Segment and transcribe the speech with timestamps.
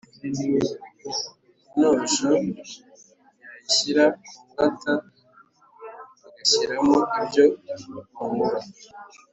[1.73, 4.93] Intosho bayishyira ku ngata
[6.23, 7.45] bagashyiramo ibyo
[8.19, 8.59] bahura.